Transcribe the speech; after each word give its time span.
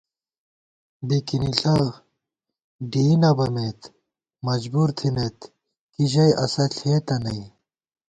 بِکِنِݪہ 1.07 1.75
ڈېئ 2.91 3.13
نہ 3.21 3.31
بَمېت 3.37 3.79
مجبُورتھنَئیت 4.47 5.39
کی 5.93 6.03
ژَئی 6.11 6.31
اسہ 6.43 6.65
ݪېتہ 6.75 7.15
نئ 7.23 7.41